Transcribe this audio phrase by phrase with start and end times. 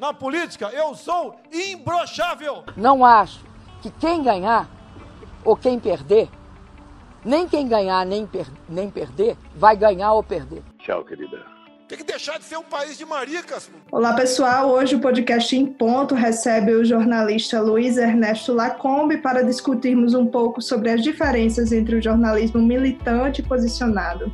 [0.00, 2.64] na política, eu sou imbrochável.
[2.74, 3.44] Não acho
[3.82, 4.66] que quem ganhar
[5.44, 6.28] ou quem perder,
[7.22, 10.62] nem quem ganhar nem, per nem perder, vai ganhar ou perder.
[10.78, 11.44] Tchau, querida.
[11.86, 13.70] Tem que deixar de ser um país de maricas.
[13.92, 14.70] Olá, pessoal.
[14.70, 20.62] Hoje o podcast Em Ponto recebe o jornalista Luiz Ernesto Lacombe para discutirmos um pouco
[20.62, 24.32] sobre as diferenças entre o jornalismo militante e posicionado.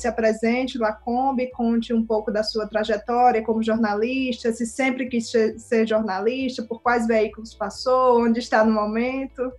[0.00, 5.86] Se apresente, Lacombe, conte um pouco da sua trajetória como jornalista, se sempre quis ser
[5.86, 9.52] jornalista, por quais veículos passou, onde está no momento.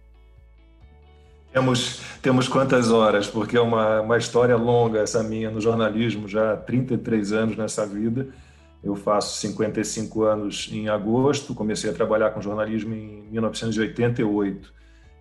[1.52, 6.54] Temos, temos quantas horas, porque é uma, uma história longa essa minha no jornalismo, já
[6.54, 8.30] há 33 anos nessa vida.
[8.84, 14.74] Eu faço 55 anos em agosto, comecei a trabalhar com jornalismo em 1988.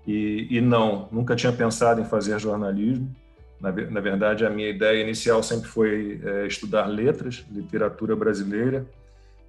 [0.06, 3.14] E, e não, nunca tinha pensado em fazer jornalismo.
[3.60, 8.87] Na, na verdade, a minha ideia inicial sempre foi é, estudar letras, literatura brasileira,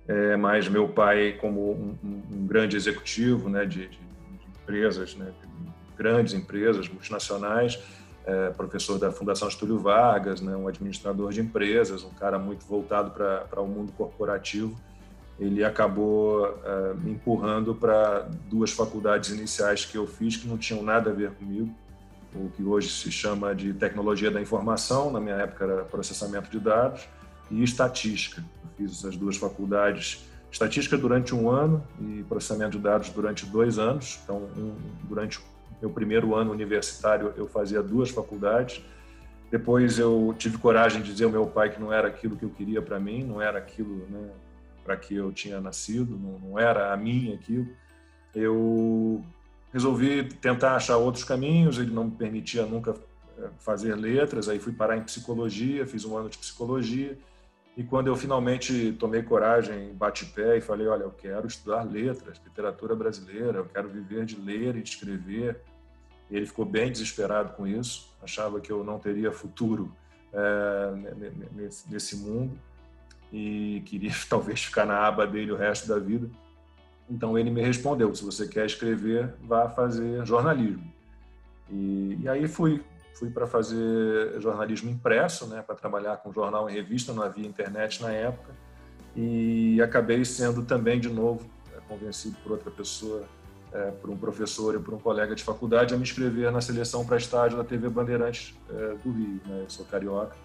[0.07, 5.31] é, mas meu pai, como um, um grande executivo né, de, de, de empresas, né,
[5.97, 7.79] grandes empresas multinacionais,
[8.25, 13.11] é, professor da Fundação Estúlio Vargas, né, um administrador de empresas, um cara muito voltado
[13.11, 14.75] para o mundo corporativo,
[15.39, 20.83] ele acabou é, me empurrando para duas faculdades iniciais que eu fiz que não tinham
[20.83, 21.73] nada a ver comigo
[22.33, 26.59] o que hoje se chama de tecnologia da informação, na minha época era processamento de
[26.59, 27.07] dados,
[27.49, 28.41] e estatística.
[28.63, 33.77] Eu fiz essas duas faculdades, estatística durante um ano e processamento de dados durante dois
[33.77, 34.19] anos.
[34.23, 35.41] Então, um, durante o
[35.81, 38.83] meu primeiro ano universitário, eu fazia duas faculdades.
[39.49, 42.49] Depois eu tive coragem de dizer ao meu pai que não era aquilo que eu
[42.49, 44.29] queria para mim, não era aquilo né,
[44.83, 47.67] para que eu tinha nascido, não, não era a mim aquilo.
[48.33, 49.21] Eu
[49.71, 52.95] resolvi tentar achar outros caminhos, ele não me permitia nunca
[53.37, 57.17] eh, fazer letras, aí fui parar em psicologia, fiz um ano de psicologia,
[57.75, 62.41] e quando eu finalmente tomei coragem, bati pé e falei, olha, eu quero estudar letras,
[62.43, 65.61] literatura brasileira, eu quero viver de ler e de escrever,
[66.29, 69.95] e ele ficou bem desesperado com isso, achava que eu não teria futuro
[70.33, 70.93] é,
[71.53, 72.59] nesse, nesse mundo,
[73.31, 76.29] e queria talvez ficar na aba dele o resto da vida.
[77.09, 80.91] Então ele me respondeu: se você quer escrever, vá fazer jornalismo.
[81.69, 86.73] E, e aí fui, fui para fazer jornalismo impresso, né, para trabalhar com jornal e
[86.73, 88.51] revista, não havia internet na época,
[89.15, 91.45] e acabei sendo também de novo
[91.75, 93.23] é, convencido por outra pessoa,
[93.71, 97.05] é, por um professor e por um colega de faculdade a me inscrever na seleção
[97.05, 99.39] para estágio da TV Bandeirantes é, do Rio.
[99.45, 99.61] Né?
[99.63, 100.35] Eu sou carioca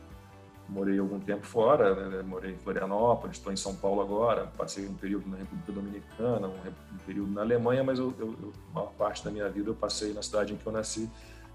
[0.69, 2.22] morei algum tempo fora, né?
[2.22, 6.99] morei em Florianópolis, estou em São Paulo agora, passei um período na República Dominicana, um,
[7.06, 10.12] período na Alemanha, mas eu, eu, eu, a maior parte da minha vida eu passei
[10.12, 11.09] na cidade em que eu nasci,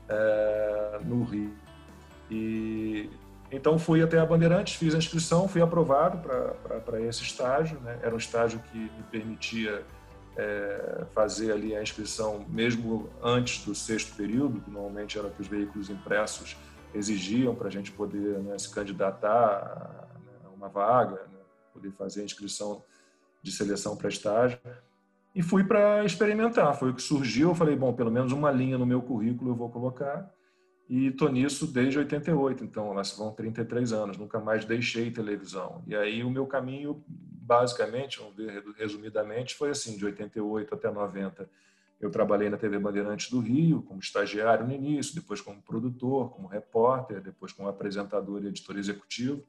[0.08, 1.54] é, no Rio.
[2.30, 3.10] E
[3.52, 6.20] então fui até a Bandeirantes, fiz a inscrição, fui aprovado
[6.86, 8.00] para esse estágio, né?
[8.02, 9.84] era um estágio que me permitia
[10.38, 15.48] é, fazer ali a inscrição mesmo antes do sexto período, que normalmente era que os
[15.48, 16.56] veículos impressos
[16.94, 20.08] exigiam para a gente poder né, se candidatar
[20.46, 21.40] a uma vaga, né,
[21.74, 22.84] poder fazer a inscrição
[23.42, 24.60] de seleção para estágio.
[25.34, 27.50] E fui para experimentar, foi o que surgiu.
[27.50, 30.30] Eu falei, bom, pelo menos uma linha no meu currículo eu vou colocar.
[30.90, 35.82] E estou nisso desde 88, então se vão 33 anos, nunca mais deixei televisão.
[35.88, 41.50] E aí o meu caminho, basicamente, vamos ver resumidamente, foi assim, de 88 até 90
[42.02, 46.48] eu trabalhei na TV Bandeirantes do Rio, como estagiário no início, depois como produtor, como
[46.48, 49.44] repórter, depois como apresentador e editor executivo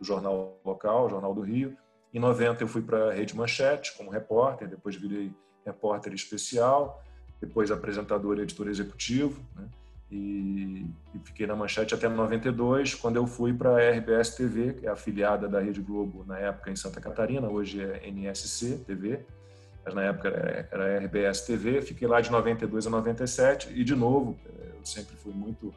[0.00, 1.76] do jornal local, Jornal do Rio.
[2.12, 5.30] Em 90 eu fui para a Rede Manchete como repórter, depois virei
[5.66, 7.04] repórter especial,
[7.40, 9.68] depois apresentador e editor executivo, né?
[10.10, 14.86] e, e, fiquei na Manchete até 92, quando eu fui para a RBS TV, que
[14.86, 19.26] é afiliada da Rede Globo na época em Santa Catarina, hoje é NSC TV,
[19.84, 23.94] mas na época era, era RBS TV, fiquei lá de 92 a 97 e de
[23.94, 24.38] novo,
[24.76, 25.74] eu sempre fui muito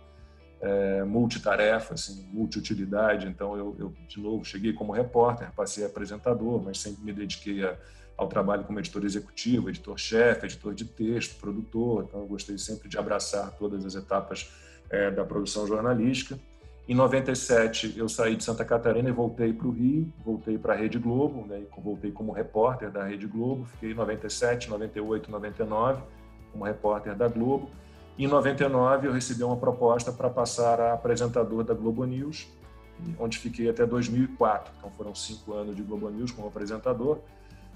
[0.61, 6.79] é, multitarefa, assim, multiutilidade, então eu, eu, de novo cheguei como repórter, passei apresentador, mas
[6.79, 7.75] sempre me dediquei a,
[8.15, 12.97] ao trabalho como editor executivo, editor-chefe, editor de texto, produtor, então eu gostei sempre de
[12.97, 14.51] abraçar todas as etapas
[14.89, 16.37] é, da produção jornalística.
[16.87, 20.75] Em 97, eu saí de Santa Catarina e voltei para o Rio, voltei para a
[20.75, 26.01] Rede Globo, né, voltei como repórter da Rede Globo, fiquei em 97, 98, 99
[26.51, 27.69] como repórter da Globo.
[28.17, 32.47] Em 99, eu recebi uma proposta para passar a apresentador da Globo News,
[33.17, 34.73] onde fiquei até 2004.
[34.77, 37.19] Então, foram cinco anos de Globo News como apresentador,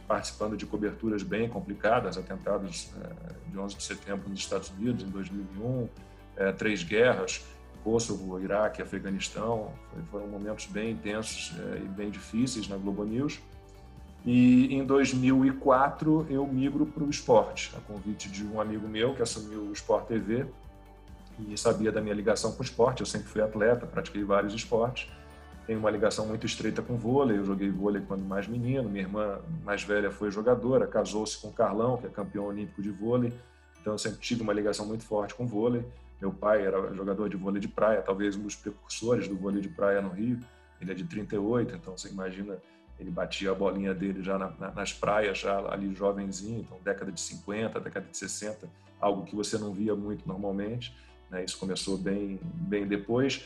[0.07, 5.09] participando de coberturas bem complicadas, atentados eh, de 11 de setembro nos Estados Unidos, em
[5.09, 5.89] 2001,
[6.37, 7.43] eh, três guerras,
[7.85, 9.71] Kosovo, Iraque, Afeganistão.
[10.09, 13.39] Foram momentos bem intensos é, e bem difíceis na Globo News.
[14.25, 19.21] E em 2004 eu migro para o esporte, a convite de um amigo meu que
[19.21, 20.47] assumiu o Sport TV
[21.47, 23.01] e sabia da minha ligação com o esporte.
[23.01, 25.07] Eu sempre fui atleta, pratiquei vários esportes.
[25.67, 27.37] Tenho uma ligação muito estreita com vôlei.
[27.37, 28.89] Eu joguei vôlei quando mais menino.
[28.89, 32.89] Minha irmã mais velha foi jogadora, casou-se com o Carlão, que é campeão olímpico de
[32.89, 33.31] vôlei.
[33.79, 35.85] Então eu sempre tive uma ligação muito forte com vôlei.
[36.25, 39.69] Meu pai era jogador de vôlei de praia, talvez um dos precursores do vôlei de
[39.69, 40.39] praia no Rio.
[40.81, 42.57] Ele é de 38, então você imagina
[42.99, 47.11] ele batia a bolinha dele já na, na, nas praias, já ali jovenzinho, então década
[47.11, 48.67] de 50, década de 60,
[48.99, 50.97] algo que você não via muito normalmente.
[51.29, 51.45] Né?
[51.45, 53.45] Isso começou bem, bem depois.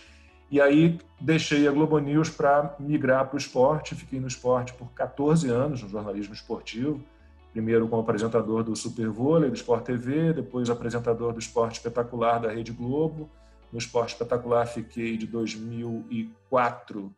[0.49, 3.93] E aí deixei a Globo News para migrar para o esporte.
[3.93, 7.03] Fiquei no esporte por 14 anos, no jornalismo esportivo.
[7.51, 12.51] Primeiro como apresentador do Super Vôlei, do Sport TV, depois apresentador do Esporte Espetacular da
[12.51, 13.29] Rede Globo.
[13.71, 17.13] No Esporte Espetacular fiquei de 2004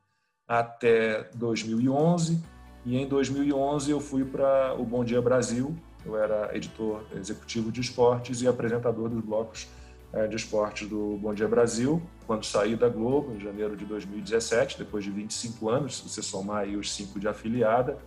[0.47, 2.41] até 2011
[2.85, 5.75] e em 2011 eu fui para o Bom Dia Brasil.
[6.05, 9.67] Eu era editor executivo de esportes e apresentador dos blocos
[10.13, 12.01] eh, de esportes do Bom Dia Brasil.
[12.25, 16.63] Quando saí da Globo, em janeiro de 2017, depois de 25 anos, se você somar
[16.63, 17.97] aí os cinco de afiliada,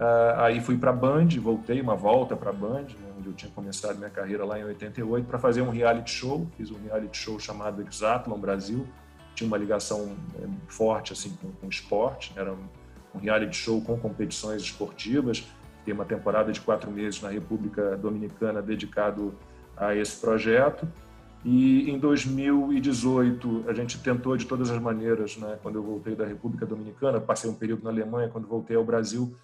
[0.00, 2.86] Uh, aí fui para Band, voltei uma volta para Band,
[3.18, 6.48] onde eu tinha começado minha carreira lá em 88, para fazer um reality show.
[6.56, 8.86] Fiz um reality show chamado Exatlon Brasil,
[9.34, 12.64] tinha uma ligação é, forte assim com, com esporte, era um,
[13.14, 15.46] um reality show com competições esportivas.
[15.84, 19.34] Tem uma temporada de quatro meses na República Dominicana dedicado
[19.76, 20.88] a esse projeto.
[21.44, 25.58] E em 2018 a gente tentou de todas as maneiras, né?
[25.62, 29.34] Quando eu voltei da República Dominicana, passei um período na Alemanha, quando voltei ao Brasil,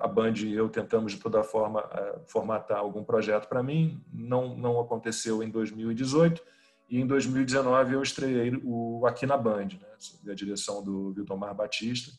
[0.00, 4.02] a Band e eu tentamos de toda forma é, formatar algum projeto para mim.
[4.12, 6.42] Não não aconteceu em 2018
[6.88, 11.54] e em 2019 eu estreiei o Aqui na Band, né, sob a direção do Vildomar
[11.54, 12.12] Batista,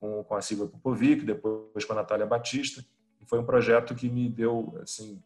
[0.00, 2.84] com, com a Silvia Popovic, depois com a Natália Batista.
[3.20, 5.22] E foi um projeto que me deu assim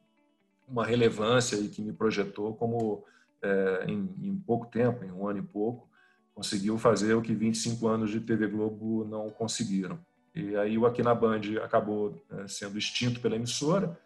[0.66, 3.04] uma relevância e que me projetou como,
[3.42, 5.88] é, em, em pouco tempo, em um ano e pouco,
[6.34, 9.98] conseguiu fazer o que 25 anos de TV Globo não conseguiram.
[10.34, 13.98] E aí o Aqui na Band acabou é, sendo extinto pela emissora,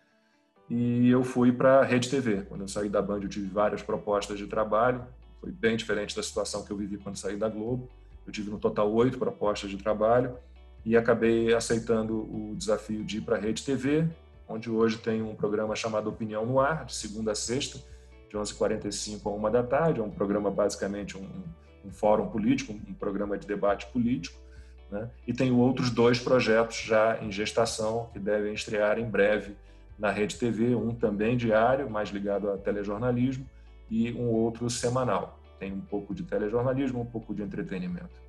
[0.71, 2.43] e eu fui para a Rede TV.
[2.43, 5.07] Quando eu saí da Band, eu tive várias propostas de trabalho.
[5.41, 7.89] Foi bem diferente da situação que eu vivi quando saí da Globo.
[8.27, 10.37] Eu tive no total oito propostas de trabalho
[10.85, 14.07] e acabei aceitando o desafio de ir para a Rede TV,
[14.47, 17.79] onde hoje tem um programa chamado Opinião no Ar, de segunda a sexta,
[18.29, 20.01] de 11h45 a 1 da tarde.
[20.01, 21.27] É um programa basicamente um,
[21.83, 24.39] um fórum político, um programa de debate político.
[24.91, 25.09] Né?
[25.27, 29.57] E tenho outros dois projetos já em gestação que devem estrear em breve
[29.99, 33.45] na Rede TV, um também diário, mais ligado a telejornalismo,
[33.91, 35.39] e um outro semanal.
[35.59, 38.29] Tem um pouco de telejornalismo, um pouco de entretenimento.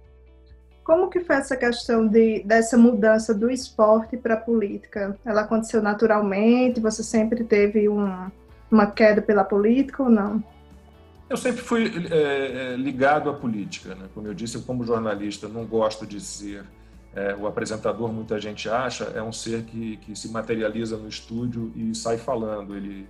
[0.84, 5.16] Como que foi essa questão de, dessa mudança do esporte para a política?
[5.24, 6.80] Ela aconteceu naturalmente?
[6.80, 8.32] Você sempre teve um,
[8.72, 10.44] uma queda pela política ou não?
[11.30, 13.94] Eu sempre fui é, ligado à política.
[13.94, 14.10] Né?
[14.14, 16.66] Como eu disse, eu, como jornalista, não gosto de ser
[17.14, 21.72] é, o apresentador, muita gente acha, é um ser que, que se materializa no estúdio
[21.76, 22.76] e sai falando.
[22.76, 23.08] Ele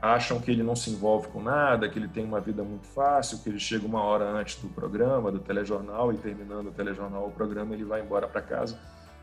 [0.00, 3.38] acham que ele não se envolve com nada, que ele tem uma vida muito fácil,
[3.38, 7.30] que ele chega uma hora antes do programa, do telejornal, e terminando o telejornal, o
[7.30, 8.78] programa, ele vai embora para casa.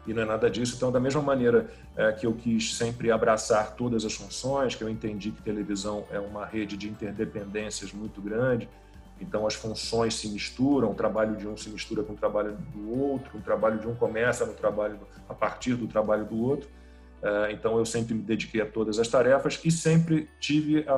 [0.08, 0.76] E não é nada disso.
[0.76, 4.90] Então, da mesma maneira é, que eu quis sempre abraçar todas as funções, que eu
[4.90, 8.68] entendi que televisão é uma rede de interdependências muito grande,
[9.22, 13.00] então as funções se misturam, o trabalho de um se mistura com o trabalho do
[13.00, 16.68] outro, o trabalho de um começa no trabalho a partir do trabalho do outro.
[17.22, 20.98] Eh, então eu sempre me dediquei a todas as tarefas e sempre tive a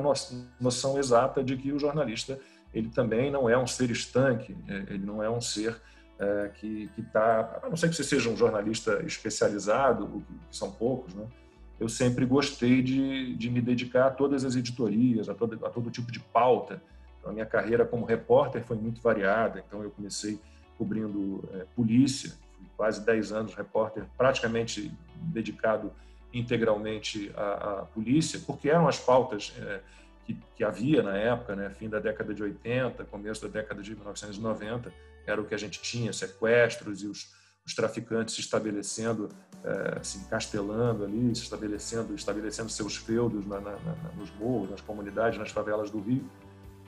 [0.58, 2.38] noção exata de que o jornalista
[2.72, 5.80] ele também não é um ser estanque, eh, ele não é um ser
[6.18, 11.14] é, que está, a não ser que você seja um jornalista especializado, que são poucos,
[11.14, 11.26] né?
[11.78, 15.90] Eu sempre gostei de, de me dedicar a todas as editorias, a todo, a todo
[15.90, 16.80] tipo de pauta
[17.24, 19.64] então, a minha carreira como repórter foi muito variada.
[19.66, 20.38] Então, eu comecei
[20.76, 22.34] cobrindo é, polícia,
[22.76, 25.90] quase 10 anos repórter, praticamente dedicado
[26.34, 29.80] integralmente à, à polícia, porque eram as pautas é,
[30.24, 33.94] que, que, havia na época, né, fim da década de 80, começo da década de
[33.94, 34.92] 1990,
[35.26, 37.32] era o que a gente tinha, sequestros e os,
[37.66, 39.28] os traficantes se estabelecendo,
[39.62, 44.80] é, se encastelando ali, se estabelecendo, estabelecendo seus feudos na, na, na, nos morros, nas
[44.80, 46.28] comunidades, nas favelas do Rio.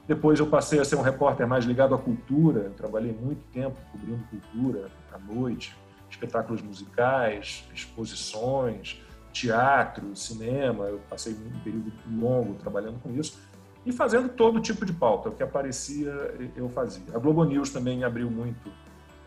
[0.07, 2.61] Depois eu passei a ser um repórter mais ligado à cultura.
[2.61, 5.76] Eu trabalhei muito tempo cobrindo cultura à noite,
[6.09, 9.02] espetáculos musicais, exposições,
[9.40, 10.85] teatro, cinema.
[10.85, 13.38] Eu passei um período longo trabalhando com isso.
[13.85, 15.28] e fazendo todo tipo de pauta.
[15.28, 16.11] O que aparecia,
[16.57, 17.05] eu fazia.
[17.14, 18.69] A Globo News também abriu muito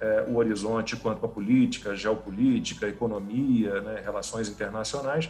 [0.01, 5.29] é, o horizonte quanto à política, geopolítica, economia, né, relações internacionais,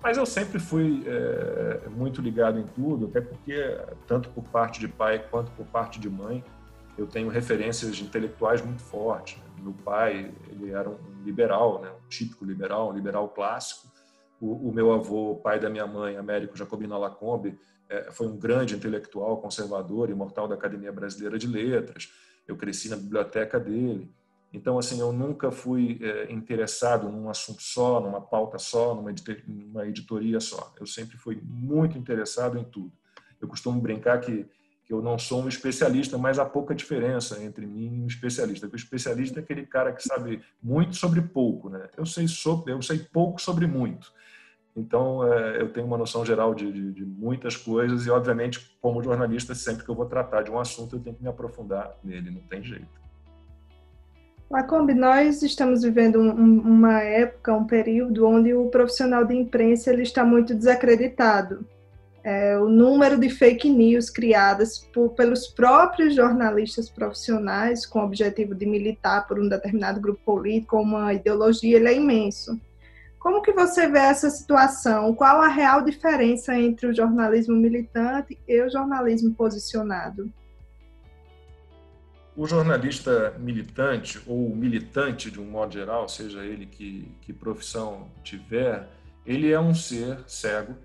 [0.00, 4.86] mas eu sempre fui é, muito ligado em tudo, até porque, tanto por parte de
[4.86, 6.44] pai quanto por parte de mãe,
[6.96, 9.40] eu tenho referências intelectuais muito fortes.
[9.60, 13.88] Meu pai, ele era um liberal, né, um típico liberal, um liberal clássico.
[14.40, 18.74] O, o meu avô, pai da minha mãe, Américo Jacobino Lacombe, é, foi um grande
[18.74, 22.12] intelectual, conservador, imortal da Academia Brasileira de Letras.
[22.46, 24.12] Eu cresci na biblioteca dele.
[24.52, 29.14] Então, assim, eu nunca fui é, interessado num assunto só, numa pauta só, numa,
[29.46, 30.72] numa editoria só.
[30.78, 32.92] Eu sempre fui muito interessado em tudo.
[33.40, 34.46] Eu costumo brincar que,
[34.84, 38.66] que eu não sou um especialista, mas há pouca diferença entre mim e um especialista.
[38.66, 41.88] Porque o especialista é aquele cara que sabe muito sobre pouco, né?
[41.96, 44.10] Eu sei, sobre, eu sei pouco sobre muito.
[44.78, 49.02] Então, é, eu tenho uma noção geral de, de, de, muitas coisas e, obviamente, como
[49.02, 52.30] jornalista, sempre que eu vou tratar de um assunto, eu tenho que me aprofundar nele,
[52.30, 52.86] não tem jeito.
[54.48, 60.02] Lacombe, nós estamos vivendo um, uma época, um período onde o profissional de imprensa ele
[60.02, 61.66] está muito desacreditado.
[62.22, 68.54] É, o número de fake news criadas por, pelos próprios jornalistas profissionais com o objetivo
[68.54, 72.58] de militar por um determinado grupo político ou uma ideologia, ele é imenso.
[73.18, 75.12] Como que você vê essa situação?
[75.14, 80.32] Qual a real diferença entre o jornalismo militante e o jornalismo posicionado?
[82.36, 88.88] O jornalista militante ou militante de um modo geral, seja ele que, que profissão tiver,
[89.26, 90.76] ele é um ser cego,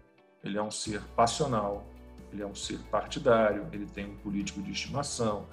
[0.44, 1.86] ele é um ser passional,
[2.32, 5.46] ele é um ser partidário, ele tem um político de estimação,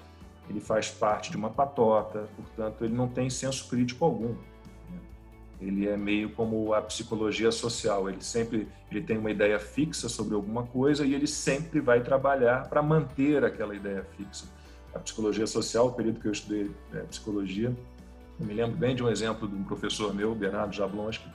[0.48, 4.34] ele faz parte de uma patota, portanto, ele não tem senso crítico algum
[5.60, 8.08] ele é meio como a psicologia social.
[8.08, 12.68] Ele sempre ele tem uma ideia fixa sobre alguma coisa e ele sempre vai trabalhar
[12.68, 14.46] para manter aquela ideia fixa.
[14.94, 17.74] A psicologia social, o período que eu estudei é, psicologia,
[18.40, 21.28] eu me lembro bem de um exemplo de um professor meu, Bernardo Jablonski,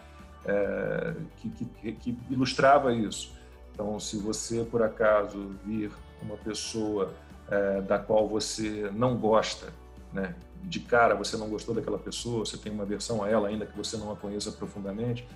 [0.46, 3.34] é, que, que, que ilustrava isso.
[3.72, 5.92] Então, se você por acaso vir
[6.22, 7.14] uma pessoa
[7.50, 9.72] é, da qual você não gosta,
[10.12, 10.36] né,
[10.66, 13.78] de cara você não gostou daquela pessoa, você tem uma versão a ela ainda que
[13.78, 15.28] você não a conheça profundamente,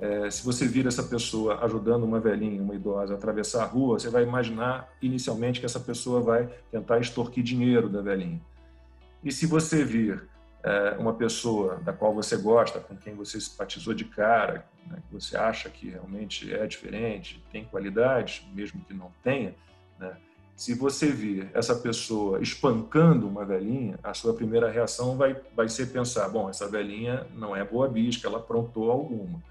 [0.00, 3.98] é, se você vir essa pessoa ajudando uma velhinha, uma idosa a atravessar a rua,
[3.98, 8.40] você vai imaginar inicialmente que essa pessoa vai tentar extorquir dinheiro da velhinha.
[9.22, 10.26] E se você vir
[10.62, 15.12] é, uma pessoa da qual você gosta, com quem você simpatizou de cara, né, que
[15.12, 19.54] você acha que realmente é diferente, tem qualidades, mesmo que não tenha,
[19.98, 20.16] né,
[20.60, 25.86] se você vir essa pessoa espancando uma velhinha, a sua primeira reação vai, vai ser
[25.86, 29.42] pensar: bom, essa velhinha não é boa bisca, ela aprontou alguma.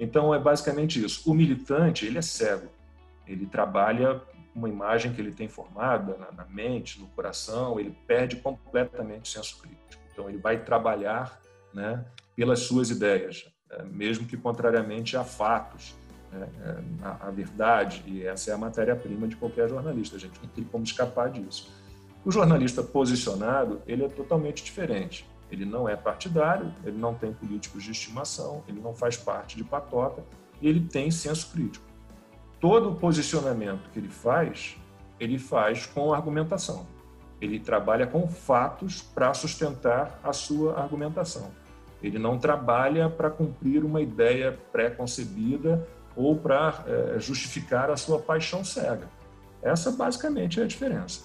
[0.00, 1.30] Então é basicamente isso.
[1.30, 2.66] O militante, ele é cego.
[3.24, 4.20] Ele trabalha
[4.52, 9.32] uma imagem que ele tem formada na, na mente, no coração, ele perde completamente o
[9.32, 10.02] senso crítico.
[10.12, 11.40] Então ele vai trabalhar
[11.72, 15.97] né, pelas suas ideias, é, mesmo que contrariamente a fatos né,
[17.02, 20.64] a, a, verdade, e essa é a matéria-prima de qualquer jornalista, a gente não tem
[20.64, 21.72] como escapar disso.
[22.24, 25.28] O jornalista posicionado, ele é totalmente diferente.
[25.50, 29.64] Ele não é partidário, ele não tem políticos de estimação, ele não faz parte de
[29.64, 30.22] patota,
[30.60, 31.86] e ele tem senso crítico.
[32.60, 34.76] Todo o posicionamento que ele faz,
[35.18, 36.86] ele faz com argumentação.
[37.40, 41.50] Ele trabalha com fatos para sustentar a sua argumentação.
[42.02, 45.86] Ele não trabalha para cumprir uma ideia pré-concebida
[46.18, 49.08] ou para é, justificar a sua paixão cega.
[49.62, 51.20] Essa basicamente é a diferença.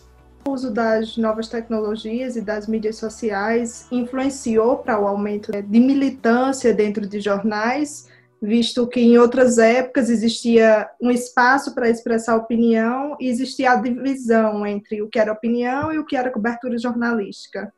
[0.45, 6.73] O uso das novas tecnologias e das mídias sociais influenciou para o aumento de militância
[6.73, 8.09] dentro de jornais,
[8.41, 14.67] visto que em outras épocas existia um espaço para expressar opinião e existia a divisão
[14.67, 17.73] entre o que era opinião e o que era cobertura jornalística.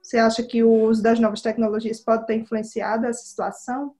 [0.00, 3.92] Você acha que o uso das novas tecnologias pode ter influenciado essa situação?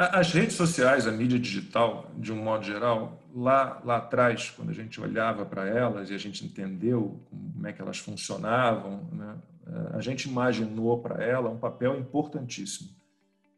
[0.00, 4.72] As redes sociais, a mídia digital, de um modo geral, lá, lá atrás, quando a
[4.72, 9.90] gente olhava para elas e a gente entendeu como é que elas funcionavam, né, eh,
[9.92, 12.88] a gente imaginou para ela um papel importantíssimo,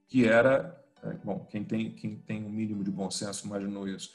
[0.09, 4.11] que era, eh, bom, quem tem, quem tem um mínimo de bom senso imaginou isso,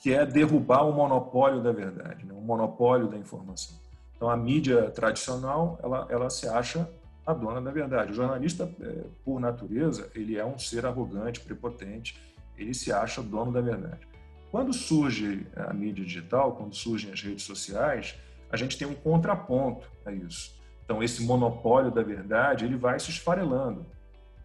[0.00, 3.76] que é derrubar o monopólio da verdade, né, o monopólio da informação.
[4.14, 6.88] Então, a mídia tradicional, ela, ela se acha
[7.26, 8.12] a dona da verdade.
[8.12, 12.20] O jornalista, é, por natureza, ele é um ser arrogante, prepotente,
[12.56, 14.06] ele se acha dono da verdade.
[14.50, 18.16] Quando surge a mídia digital, quando surgem as redes sociais,
[18.50, 20.60] a gente tem um contraponto a isso.
[20.84, 23.86] Então, esse monopólio da verdade, ele vai se esfarelando.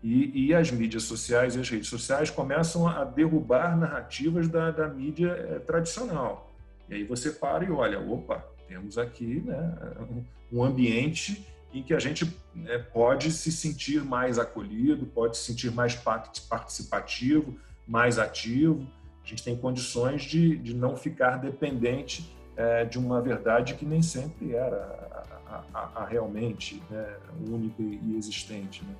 [0.01, 4.87] E, e as mídias sociais e as redes sociais começam a derrubar narrativas da, da
[4.87, 6.53] mídia é, tradicional.
[6.87, 9.75] E aí você para e olha, opa, temos aqui né,
[10.51, 15.71] um ambiente em que a gente né, pode se sentir mais acolhido, pode se sentir
[15.71, 17.57] mais participativo,
[17.87, 18.87] mais ativo.
[19.23, 24.01] A gente tem condições de, de não ficar dependente é, de uma verdade que nem
[24.01, 25.07] sempre era
[25.45, 27.15] a, a, a realmente né,
[27.47, 28.83] única e existente.
[28.83, 28.95] Né?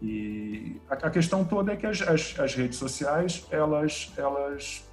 [0.00, 4.84] E a, a, questão toda é que as, as, as redes sociais elas, elas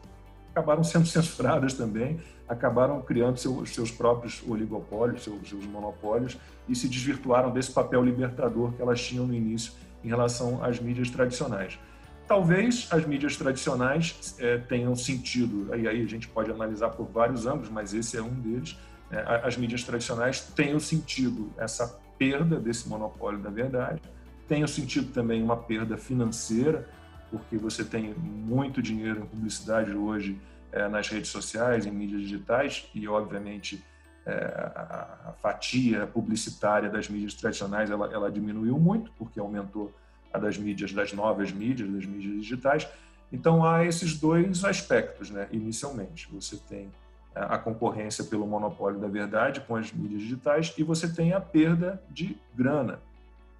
[0.53, 6.37] acabaram sendo censuradas também, acabaram criando seu, seus próprios oligopólios, seus, seus, monopólios
[6.69, 11.09] e se desvirtuaram desse papel libertador que elas tinham no início em relação às mídias
[11.09, 11.79] tradicionais.
[12.27, 17.45] Talvez as mídias tradicionais é, tenham sentido, e aí a gente pode analisar por vários
[17.45, 18.77] ângulos, mas esse é um deles.
[19.11, 24.01] É, as mídias tradicionais tenham sentido essa perda desse monopólio da verdade,
[24.47, 26.87] tenham sentido também uma perda financeira,
[27.33, 30.39] porque você tem muito dinheiro em publicidade hoje
[30.71, 33.83] é, nas redes sociais, em mídias digitais, e obviamente
[34.23, 39.91] é, a, fatia publicitária das mídias tradicionais ela, ela diminuiu muito, porque aumentou
[40.31, 42.87] a das mídias, das novas mídias, das mídias digitais.
[43.31, 45.47] Então há esses dois aspectos, né?
[45.51, 46.91] Inicialmente, você tem
[47.33, 51.99] a concorrência pelo monopólio da verdade com as mídias digitais e você tem a perda
[52.11, 52.99] de grana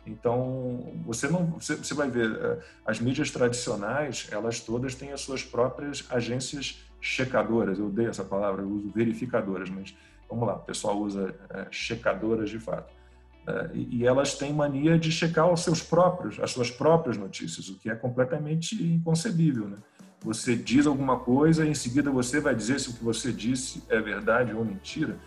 [0.06, 5.22] então, você não, você, você, vai ver, eh, as mídias tradicionais, elas todas têm as
[5.22, 7.80] suas próprias agências checadoras.
[7.80, 9.96] Eu odeio essa palavra, eu uso verificadoras, mas
[10.30, 12.94] vamos lá, o pessoal usa é, checadoras de fato.
[13.48, 17.78] É, e, elas têm mania de checar os seus próprios, as suas próprias notícias, o
[17.78, 19.78] que é completamente inconcebível, né?
[20.22, 23.84] Você diz alguma coisa e em seguida você vai dizer se o que você disse
[23.90, 25.18] é verdade ou mentira.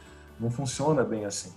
[0.41, 1.53] Não funciona bem assim.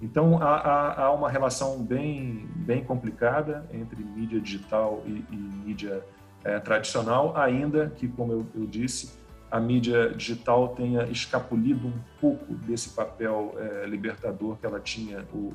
[0.00, 6.04] Então, há, há, há, uma relação bem, bem complicada entre mídia digital e, e mídia
[6.44, 9.18] é, tradicional, ainda que, como eu, eu, disse,
[9.50, 15.52] a mídia digital tenha escapulido um pouco desse papel é, libertador que ela tinha, o,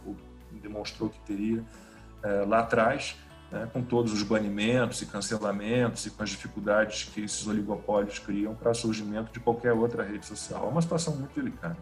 [0.62, 1.64] demonstrou que teria
[2.24, 3.16] é, lá atrás,
[3.52, 8.56] né, com todos os banimentos e cancelamentos e com as dificuldades que esses oligopólios criam
[8.56, 10.66] para o surgimento de qualquer outra rede social.
[10.66, 11.78] É uma situação muito delicada.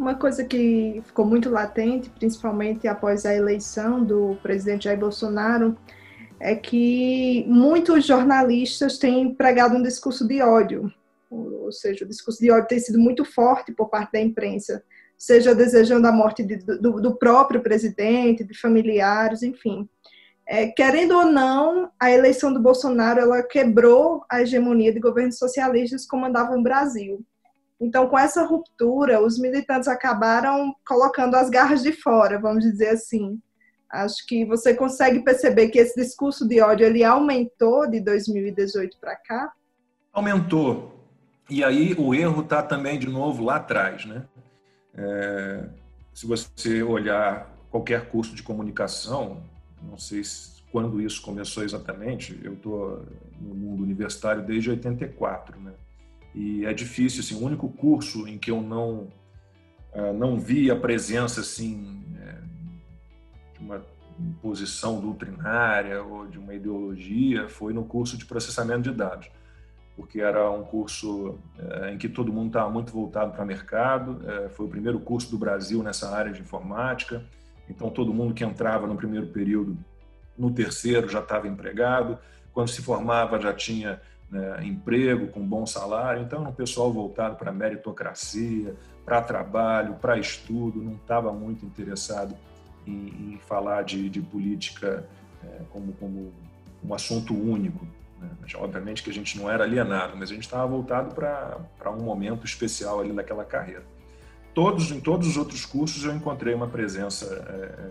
[0.00, 5.76] Uma coisa que ficou muito latente, principalmente após a eleição do presidente Jair Bolsonaro,
[6.40, 10.90] é que muitos jornalistas têm pregado um discurso de ódio,
[11.30, 14.82] ou seja, o discurso de ódio tem sido muito forte por parte da imprensa,
[15.18, 19.86] seja desejando a morte de, do, do, próprio presidente, de familiares, enfim.
[20.48, 26.04] É, querendo ou não, a eleição do Bolsonaro ela quebrou a hegemonia de governos socialistas
[26.04, 27.22] que comandavam o Brasil.
[27.80, 33.40] Então, com essa ruptura, os militantes acabaram colocando as garras de fora, vamos dizer assim.
[33.90, 39.16] Acho que você consegue perceber que esse discurso de ódio ele aumentou de 2018 para
[39.16, 39.52] cá.
[40.12, 40.94] Aumentou.
[41.48, 44.24] E aí o erro está também de novo lá atrás, né?
[44.94, 45.64] É,
[46.12, 49.42] se você olhar qualquer curso de comunicação,
[49.82, 50.22] não sei
[50.70, 53.04] quando isso começou exatamente, eu estou
[53.40, 55.72] no mundo universitário desde 84, né?
[56.34, 59.08] E é difícil, assim, o único curso em que eu não
[59.92, 62.36] uh, não vi a presença assim é,
[63.54, 63.82] de uma
[64.40, 69.30] posição doutrinária ou de uma ideologia foi no curso de processamento de dados,
[69.96, 74.20] porque era um curso é, em que todo mundo estava muito voltado para o mercado,
[74.28, 77.24] é, foi o primeiro curso do Brasil nessa área de informática,
[77.68, 79.76] então todo mundo que entrava no primeiro período,
[80.36, 82.18] no terceiro já estava empregado,
[82.52, 87.36] quando se formava já tinha né, emprego com bom salário, então era um pessoal voltado
[87.36, 92.36] para meritocracia, para trabalho, para estudo, não estava muito interessado
[92.86, 95.04] em, em falar de, de política
[95.42, 96.32] é, como, como
[96.82, 97.84] um assunto único.
[98.20, 98.28] Né?
[98.54, 102.44] Obviamente que a gente não era alienado, mas a gente estava voltado para um momento
[102.44, 103.84] especial ali naquela carreira.
[104.54, 107.90] Todos, em todos os outros cursos eu encontrei uma presença é,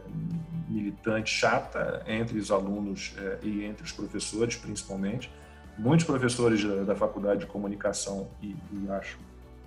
[0.70, 5.32] militante chata entre os alunos é, e entre os professores, principalmente,
[5.80, 9.18] muitos professores da, da faculdade de comunicação e, e, acho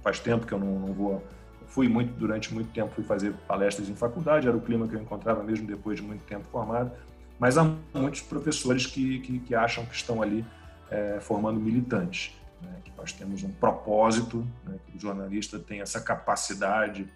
[0.02, 1.24] faz tempo que eu não, não, vou
[1.66, 5.00] fui muito durante muito tempo fui fazer palestras em faculdade era o clima que eu
[5.00, 6.92] encontrava mesmo depois de muito tempo formado
[7.38, 10.44] mas há muitos professores que, que, que acham que estão ali
[10.90, 12.76] é, formando militantes né?
[12.84, 14.76] que nós temos um propósito né?
[14.86, 17.08] que o jornalista tem essa capacidade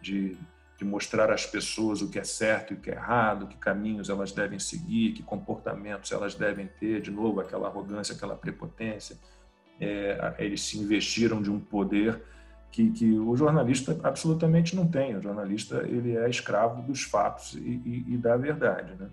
[0.00, 0.36] de
[0.78, 4.08] de mostrar às pessoas o que é certo e o que é errado, que caminhos
[4.08, 9.18] elas devem seguir, que comportamentos elas devem ter, de novo, aquela arrogância, aquela prepotência.
[9.80, 12.22] É, eles se investiram de um poder
[12.70, 15.16] que, que, o jornalista absolutamente não tem.
[15.16, 18.94] O jornalista ele é escravo dos fatos e, e, e da verdade.
[18.94, 19.08] Né?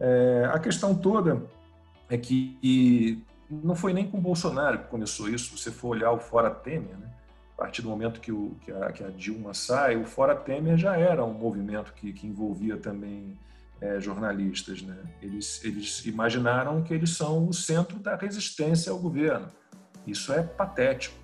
[0.00, 1.40] É, a questão toda
[2.10, 5.56] é que não foi nem com Bolsonaro que começou isso.
[5.56, 7.15] Se você for olhar o fora Temer, né?
[7.56, 10.76] A partir do momento que, o, que, a, que a Dilma sai, o Fora Temer
[10.76, 13.36] já era um movimento que, que envolvia também
[13.80, 14.82] é, jornalistas.
[14.82, 14.96] Né?
[15.22, 19.50] Eles, eles imaginaram que eles são o centro da resistência ao governo.
[20.06, 21.16] Isso é patético.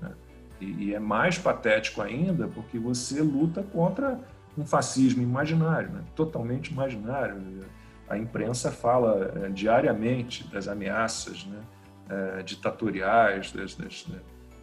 [0.00, 0.12] Né?
[0.60, 4.20] E, e, é mais patético ainda porque você luta contra
[4.56, 6.04] um fascismo imaginário, né?
[6.14, 7.66] totalmente imaginário.
[8.08, 11.60] A imprensa fala é, diariamente das ameaças né?
[12.08, 14.06] é, ditatoriais, das, das,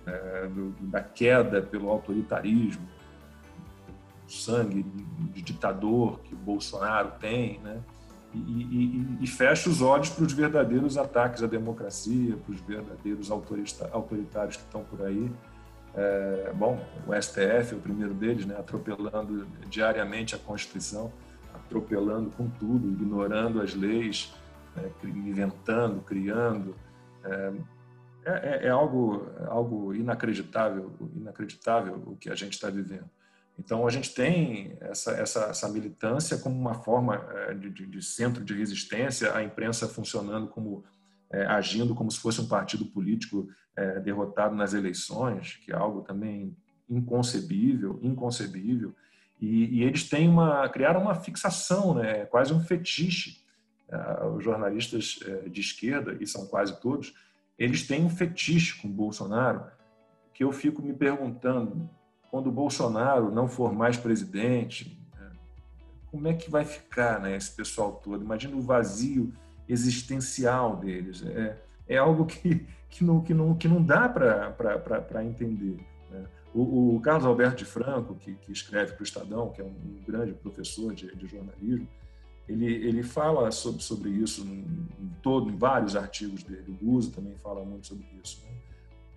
[0.07, 2.87] é, do, da queda pelo autoritarismo,
[4.27, 4.83] sangue
[5.33, 7.79] de ditador que o Bolsonaro tem, né?
[8.33, 13.31] E, e, e fecha os olhos para os verdadeiros ataques à democracia, para os verdadeiros
[13.31, 15.31] autoritários que estão por aí.
[15.95, 18.55] É, bom, o STF é o primeiro deles, né?
[18.59, 21.11] atropelando diariamente a Constituição,
[21.53, 24.33] atropelando com tudo, ignorando as leis,
[24.75, 24.91] né?
[25.03, 26.75] inventando, criando.
[27.23, 27.53] É,
[28.27, 33.09] é, é, é algo, algo inacreditável, inacreditável o que a gente está vivendo.
[33.57, 38.01] Então, a gente tem essa, essa, essa militância como uma forma é, de, de, de,
[38.03, 40.83] centro de resistência, a imprensa funcionando como,
[41.31, 46.01] é, agindo como se fosse um partido político é, derrotado nas eleições, que é algo
[46.01, 46.55] também
[46.89, 48.93] inconcebível, inconcebível.
[49.39, 53.45] E, e eles têm uma, criaram uma fixação, né, quase um fetiche.
[54.35, 55.17] Os jornalistas
[55.49, 57.13] de esquerda, e são quase todos,
[57.57, 59.65] eles têm um fetiche com o Bolsonaro
[60.33, 61.89] que eu fico me perguntando
[62.29, 65.31] quando o Bolsonaro não for mais presidente, né,
[66.11, 68.23] como é que vai ficar né, esse pessoal todo?
[68.23, 69.33] Imagina o vazio
[69.67, 71.23] existencial deles.
[71.25, 75.77] É, é algo que, que, não, que, não, que não dá para entender.
[76.11, 76.25] Né?
[76.53, 79.69] O, o, Carlos Alberto de Franco, que, que escreve para o Estadão, que é um,
[79.69, 81.87] um grande professor de, de, jornalismo,
[82.47, 84.65] ele, ele fala sobre, sobre isso em,
[84.99, 86.65] em, todo, em vários artigos dele.
[86.69, 88.41] O Guzo também fala muito sobre isso.
[88.45, 88.51] Né?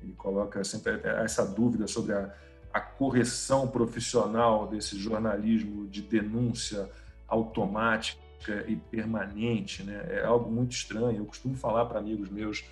[0.02, 2.34] Ele coloca sempre essa dúvida sobre a,
[2.72, 6.90] a correção profissional desse jornalismo de denúncia
[7.28, 10.04] automática e permanente, né?
[10.08, 11.18] É algo muito estranho.
[11.18, 12.64] Eu costumo falar para amigos meus,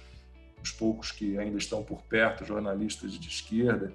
[0.63, 3.93] os poucos que ainda estão por perto, jornalistas de esquerda,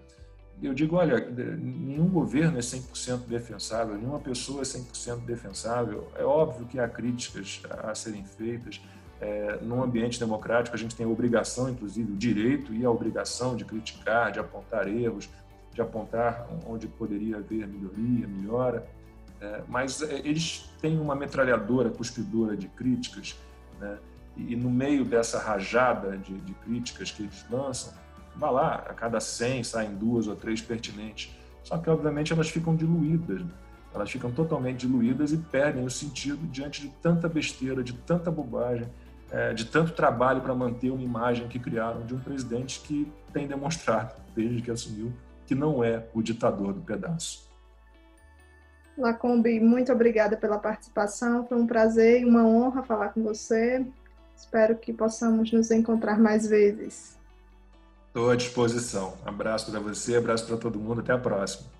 [0.65, 6.07] eu digo, olha, nenhum governo é 100% defensável, nenhuma pessoa é 100% defensável.
[6.15, 8.81] É óbvio que há críticas a serem feitas.
[9.19, 13.55] É, num ambiente democrático, a gente tem a obrigação, inclusive, o direito e a obrigação
[13.55, 15.29] de criticar, de apontar erros,
[15.73, 18.85] de apontar onde poderia haver melhoria, melhora,
[19.43, 23.37] é, mas é, eles têm uma metralhadora cuspidora de críticas,
[23.79, 23.97] né?
[24.37, 27.93] e, e, no meio dessa rajada de, de, críticas que eles lançam,
[28.35, 32.75] vá lá, a cada 100 saem duas ou três pertinentes, só que obviamente elas ficam
[32.75, 33.51] diluídas, né?
[33.93, 38.87] elas ficam totalmente diluídas e perdem o sentido diante de tanta besteira, de tanta bobagem,
[39.31, 43.47] é, de tanto trabalho para manter uma imagem que criaram de um presidente que tem
[43.47, 45.13] demonstrado, desde que assumiu,
[45.45, 47.51] que não é o ditador do pedaço.
[48.97, 51.45] Lacombe, muito obrigada pela participação.
[51.47, 53.85] Foi um prazer e uma honra falar com você.
[54.35, 57.17] Espero que possamos nos encontrar mais vezes.
[58.13, 59.17] Estou à disposição.
[59.25, 61.01] Abraço para você, abraço para todo mundo.
[61.01, 61.72] Até a próxima.